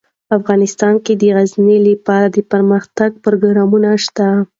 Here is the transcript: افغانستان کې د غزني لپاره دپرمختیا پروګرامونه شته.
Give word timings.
افغانستان 0.37 0.93
کې 1.05 1.13
د 1.17 1.23
غزني 1.35 1.77
لپاره 1.89 2.27
دپرمختیا 2.37 3.07
پروګرامونه 3.25 3.89
شته. 4.05 4.27